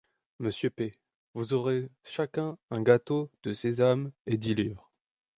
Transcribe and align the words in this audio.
Monsieur 0.39 0.71
P. 0.71 0.91
«Vous 1.35 1.53
aurez 1.53 1.91
chacun 2.03 2.57
un 2.71 2.81
gâteau 2.81 3.29
de 3.43 3.53
Sésame 3.53 4.11
et 4.25 4.35
dix 4.35 4.55
livres. 4.55 4.89